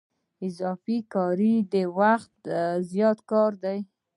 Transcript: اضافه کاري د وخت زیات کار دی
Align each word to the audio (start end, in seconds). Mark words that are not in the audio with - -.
اضافه 0.47 0.95
کاري 1.13 1.55
د 1.73 1.75
وخت 1.99 2.35
زیات 2.91 3.19
کار 3.31 3.51
دی 3.63 3.79